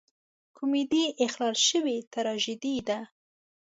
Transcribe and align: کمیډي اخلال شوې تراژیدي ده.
کمیډي 0.57 1.03
اخلال 1.25 1.55
شوې 1.67 1.97
تراژیدي 2.13 2.75
ده. 2.87 2.99